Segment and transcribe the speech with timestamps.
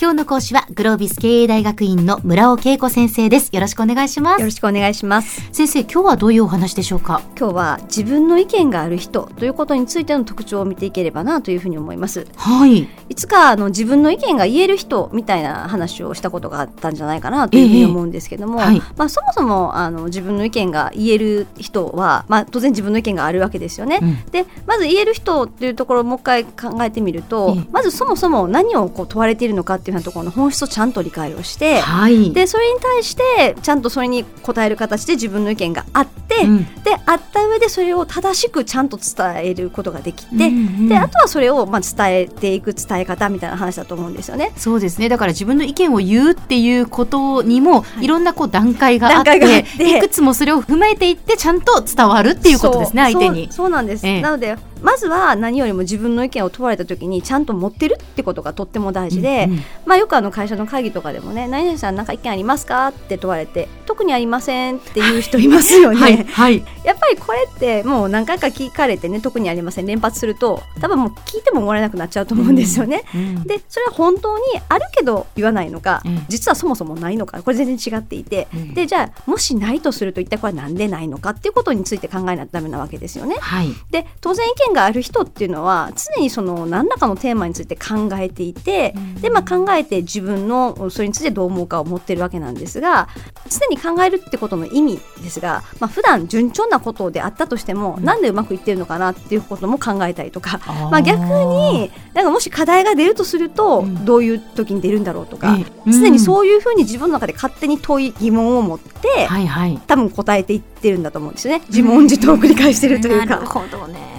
[0.00, 3.54] 今日の講師はグロービス経営大学院の村尾恵子先生です。
[3.54, 4.40] よろしくお願いします。
[4.40, 5.46] よろしくお願いします。
[5.52, 7.20] 先生今日はどういうお話でしょうか？
[7.38, 12.26] 今日は自分の意見がある人ということについての特徴を見ていければなというふうに思います。
[12.34, 12.88] はい。
[13.10, 23.98] いつかあの自分の意見が言える人みたいな話をしたことがあったんじゃないかなというふうに思うんですけども、ええはい、まあ、そもそもあの自分の意見が言える人は、まあ、当然自分の意見があるわけですよね。
[24.00, 44.52] うん、でまず言える人っていうところをもう一回考えてみると、え、まずそもそも何をこう問われているのかっていうようなところの本質をちゃんと理解をして、はい、でそれに対してちゃんとそれに答える形で自分の意見があって、うん、であった上でそれを正しくちゃんと伝えることができて、うんうん、であとはそれをまあ伝えていく伝え方みたいな話だと思うんですよね。
[44.56, 45.08] そうですね。
[45.08, 53.48] だから自分の意見を言うっていうことにも、い、ろんなこう段階があっていくつもそれを踏まえていってちゃんと伝わるっていうことですね相手に。
[53.50, 65.96] そうなんです、ええ、なのでまずは何よりも自分の意見を問われた時にちゃんと持ってるってことがとっても大事で、うんうん、まあ、よくあの会社の会議とかでもね「何々さん何か意見ありますか?」って問われて「特にありません」っていう人いますよね。
[65.96, 73.04] はい、はい、やっぱりこれってもう何回か聞かれてね「特にありません」連発すると多分もう聞いてももらえなくなっちゃうと思うんですよね。
[73.14, 83.36] うんうん、でそれは本当にあるけど言わないのか、うん、実はそもそもないのかこれ全然違っていて、でじゃあもしないとすると一体これは何でないのかっていうことについて考えないとダメなわけですよね。
[83.40, 93.08] はい、で当然意見がある人っていうのは常にその何らかのテーマについて考えていて、でまあ、考えて自分のそれについてどう思うかを持ってるわけなんですが
[93.48, 100.60] 常に考えるってことの意味ですが、まあ普段順調なことであったとしても、うん、なんでうまくいってるのかなっていうことも考えたりとか
[100.90, 113.26] まあ、逆になんかもし課題が出るとすると、どういう時に出るんだろうとか、うん、常にそういうふうに自分の中で勝手に問い疑問を持って、はいはい、多分答えていってるんだと思うんですよね自問自答を繰り返してるというか。
[113.26, 114.09] なるほどね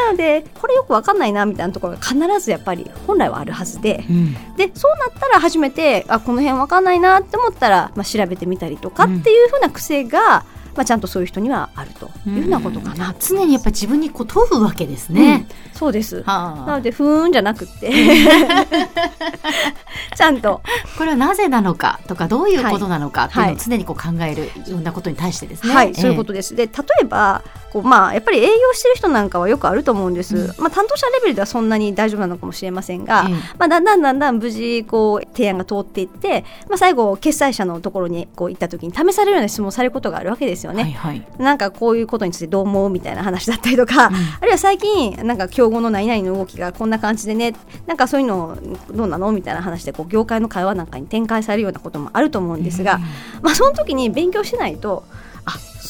[0.00, 10.44] なのでこれよく分かんないなみたいなところが必ずやっぱり本来はあるはずで、うん、でそうなったら初めてあこの辺分かんないなって思ったら、まあ、調べてみたりとかっていうふうな癖が、
[10.74, 17.90] まあ、ちゃんとそういう人にはあるというふうなことかな、うん、常にやっぱり自分にこう問うわけですね、うん、そうです、はあ、なのでふーんじゃなくて。
[20.16, 20.60] ちゃんと。
[20.98, 25.74] これはなぜなのかとかどういうことなのかっていうのを常にこう考える、い、ろんなことに対してですね。
[25.74, 26.54] はい、そういうことです。
[26.54, 27.42] で例えば
[27.72, 47.54] こうまあやっぱり営業してる人なんかはよくあると思うんです、うん、まあ、担当者レベルではそんなに大丈夫なのかもしれませんが、うん、まあ、だんだんだんだん無事こう提案が通っていって、まあ、最後決済者のところにこう行った時に試されるような質問をされることがあるわけですよね、はいはい、なんかこういうことについてどう思うみたいな話だったりとか、うん、あるいは最近なんか競合の何々の動きがこんな感じでね
[47.86, 48.58] なんかそういうの
[48.92, 52.98] どうなのみたいな話でこう業界の会話なんかに展開されるようなこともあると思うんですが、
[53.42, 55.14] まあ、その時に勉強しないとあ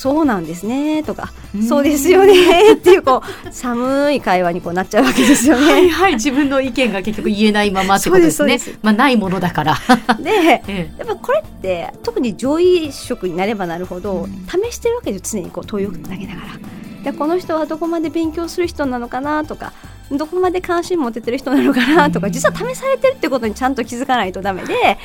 [0.00, 1.30] そうなんですねとか、
[1.68, 5.72] そうですよねっていうこう寒い会話にこうなっちゃうわけですよね。
[5.72, 8.58] はいはい、自分の意見が結局言えないままってことですね。
[8.58, 9.76] すまあないものだから。
[10.18, 10.62] で、
[10.96, 16.60] やっぱこれって特に上位職になればなるほど、試してるわけです常にこう問いを投げながら。
[17.04, 19.74] でこの人はどこまで勉強する人なのかなとか
[20.10, 24.98] どこまで関心持ててる人なのかなとか、実は試されてるってことにちゃんと気づかないとダメで、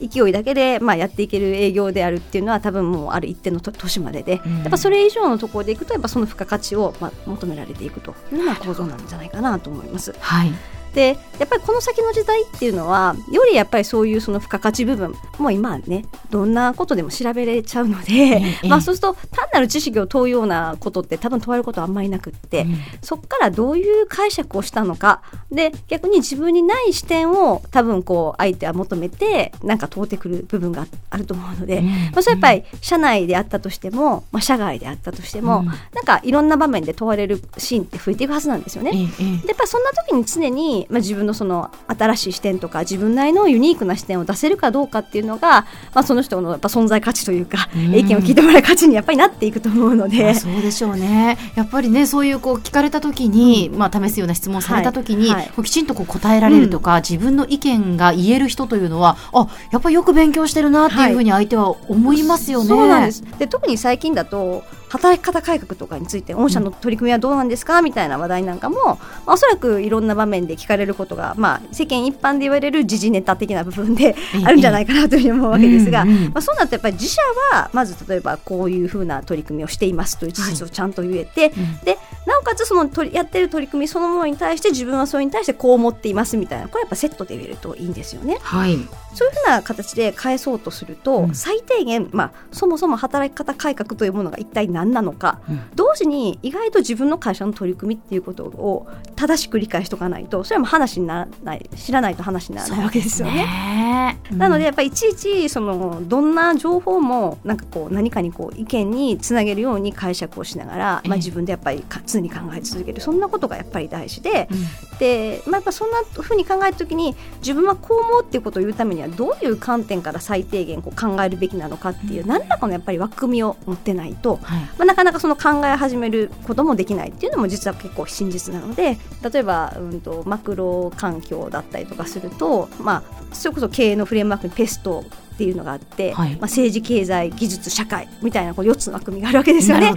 [0.00, 10.14] 勢いだけで、まあ、やっていける営業であるっていうのは多分もうある一定の年までで、やっぱそれ以上のところでいくとやっぱその付加価値を、まあ、求められていくというような構造なんじゃないかなと思います。
[10.18, 10.52] はい
[10.94, 25.22] でやっぱりこの先の時代っていうのはよりやっぱりそういうその付加価値部分もう今はねどんなことでも調べれちゃうので、ええ、まあそうすると単なる知識を問うようなことって多分問われることはあんまりなくって、うん、そこからどういう解釈をしたのか。
[25.50, 38.92] で逆に自分にない視点を多分こう相手は求めてなんか問うてくる部分があると思うので、うん、まあ、それやっぱり社内であったとしても、まあ、社外であったとしても、うん、なんかいろんな場面で問われるシーンって増えていくはずなんですよね。
[38.94, 51.38] え、でやっぱりそんな時に常にまあ、自分のその新しい視点とか自分なりのユニークな視点を出せるかどうかっていうのが、まあ、その人のやっぱ存在価値というか、うん、意見を聞いてもらう価値にやっぱりなっていくと思うので、まあ、そうでしょうね。
[51.54, 55.46] やっぱりねそういうこう聞かれた時に、うん、まあ、試すような質問された時に、はい。
[55.46, 62.68] はい、きちんとこう答えられるとか、うん、自分の意見が言える人というのはあやっぱりよく勉強してるなっていうふうに相手は思いますよね。
[62.68, 63.22] そうなんです。
[63.38, 74.14] で特に最近だと働き方改革とかについて御社の取り組みはどうなんですかみたいな話題なんかも、まあ、おそらくいろんな場面で聞かれることが、まあ、世間一般で言われる時事ネタ的な部分で
[74.44, 77.22] あるんじゃないかなというふうに思うわけですが、まあ、そうなるとやっぱり自社
[77.52, 81.50] はまず例えばこういうふうな取り組みをしていますという事実をちゃんと言えて、はい、
[81.84, 88.38] でなおかつその取りやってる取り組みそのものに対して自分はそれに対してこう思っていますみたいなこれやっぱセットで言えるといいんですよね。
[88.42, 88.76] はい、
[89.14, 103.44] そういうふうな形で返そうとすると、うん、最低限、まあ、そもそも働き方改革というものが一体何何なのか、うん、同時に意外と自分の会社の取り組みっていうことを正しく理解しておかないとそれはも話にならない知らないと話にならないわけですよね。
[103.44, 113.00] ねうん、なのでやっぱりいちいちそのどんな情報もなんかこう何かにこう意見につなげるように解釈をしながら、まあ、自分でやっぱり常に考え続ける。
[113.00, 114.54] そんなことがやっぱり大事で、う
[114.94, 128.98] ん、で、まあ、やっぱそんなふうに考えた時に自分はこう思うっていうことを言うためにはどういう観点から最低限こう考えるべきなのかっていう、何らかのやっぱり枠組みを持ってないと、はい、まあ、なかなかその考え始めることもできないっていうのも実は結構真実なので
[129.30, 135.04] 例えば、うんと、マクロ環境だったりとかすると、まあ、それこそ経営のフレームワークにペスト
[135.34, 139.94] っていうのがあって、はい、まあ、政治経済技術社会みたいなこう4つの枠組みがあるわけですよね。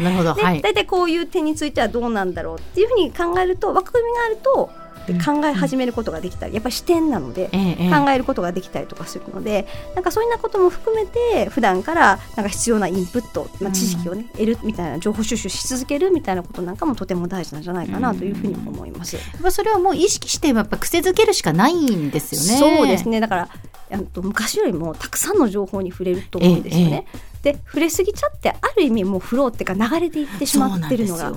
[0.62, 4.70] 大体こういう点についてはどうなんだろうっていうふうに考えると枠組みがあると
[5.26, 19.18] 考え始めることができたりやっぱり視点なので考えることができたりとかするのでなんかそういうなことも含めて普段からなんか必要なインプット、まあ、知識をね得るみたいな情報収集し続けるみたいなことなんかもとても大事なんじゃないかなというふうに思います。
[19.42, 22.78] うん、それはもう意識してやっぱ癖づけるしかないんですよね。
[22.78, 23.50] そうですねだから
[23.92, 27.06] あと昔よりもたくさんの情報に触れると思うんですよね。
[27.42, 31.34] で触れすぎちゃってある意味もうフローっていうか流れていってしまってるのが。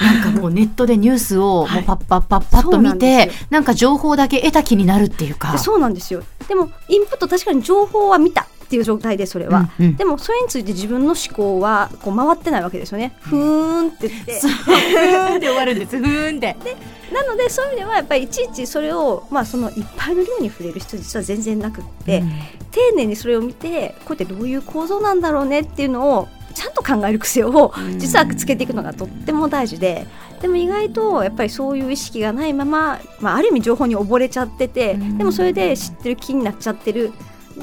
[0.00, 5.58] なんかもうネットでニュースをもうパッパッパッパッと見て、はい、ななんか情報だけ得た気になるっていうか。
[5.58, 6.22] そうなんですよ。
[6.48, 8.42] でもインプット確かに情報は見た。
[8.42, 14.38] っていう状態でそれは、うんうん、でもそれについて自分の思考はこう回ってないわけですよね、ふーんって言って。
[14.38, 15.98] ふーんで終わるんです。
[15.98, 16.76] ふーんでで
[17.12, 22.30] なのでそういう意味ではやっぱりいちいちそれを、まあ、そのいっぱいの量に触れる人実は全然なくって、うん、
[22.70, 26.28] 丁寧にそれを見てこうやってどういう構造なんだろうねっていうのを
[26.60, 30.06] ちゃんと考える癖を実はつけていくのがとっても大事で。
[30.42, 37.12] でも意外とやっぱりそういう意識がないまま、まあ、ある意味情報に溺れちゃっててでもそれで知ってる気になっちゃってる。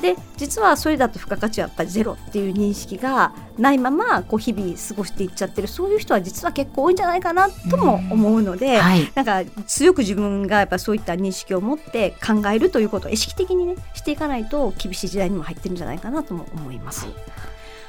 [0.02, 5.68] で実はそれだと付加価値はやっぱりゼロっていう認識がないままこう日々過ごしていっちゃってる。
[5.68, 17.08] そういう人は実は結構多いんじゃないかなとも思うので、はい、なんか強く自分がやっぱそういった認識を持って考えるということを意識的にねしていかないと厳しい時代にも入ってるんじゃないかなとも思います。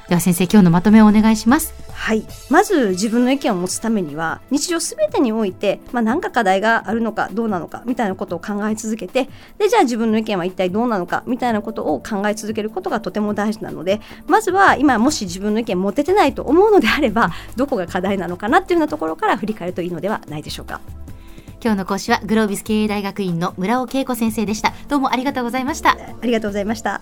[0.09, 1.71] では先生今日のまとめをお願いします。
[1.93, 2.25] はい。
[2.49, 9.29] まず自分の意見を持つためには日常すべてにおいて、まあ、何か課題があるのかどうなのかみたいなことを考え続けて
[9.59, 20.81] でじゃあ自分の意見は一体どうなのかみたいなことを考え続けることがとても大事なのでまずは今もし自分の意見持ててないと思うのであればどこが課題なのかなっていうようなところから振り返るといいのではないでしょうか。
[21.61, 24.73] 今日の講師はグロービス経営大学院の村尾恵子先生でした。
[24.87, 25.91] どうもありがとうございました。
[25.91, 27.01] ありがとうございました